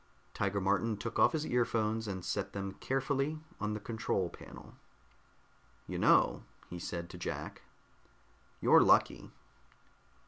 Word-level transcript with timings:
Tiger 0.33 0.59
Martin 0.59 0.97
took 0.97 1.19
off 1.19 1.33
his 1.33 1.45
earphones 1.45 2.07
and 2.07 2.25
set 2.25 2.53
them 2.53 2.73
carefully 2.79 3.37
on 3.59 3.75
the 3.75 3.79
control 3.79 4.31
panel. 4.31 4.73
"You 5.85 5.99
know," 5.99 6.43
he 6.71 6.79
said 6.79 7.07
to 7.11 7.19
Jack, 7.19 7.61
"you're 8.61 8.81
lucky." 8.81 9.29